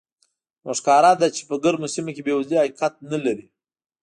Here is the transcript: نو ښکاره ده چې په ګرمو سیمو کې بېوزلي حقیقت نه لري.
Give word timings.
نو 0.63 0.71
ښکاره 0.79 1.11
ده 1.21 1.27
چې 1.35 1.41
په 1.49 1.55
ګرمو 1.63 1.87
سیمو 1.93 2.11
کې 2.15 2.21
بېوزلي 2.25 2.57
حقیقت 2.61 2.93
نه 3.11 3.17
لري. 3.25 3.45